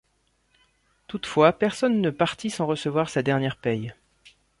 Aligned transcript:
Toutefois 1.05 1.53
personne 1.53 2.01
ne 2.01 2.09
partit 2.09 2.49
sans 2.49 2.65
recevoir 2.65 3.07
sa 3.07 3.21
dernière 3.21 3.55
paye. 3.57 3.93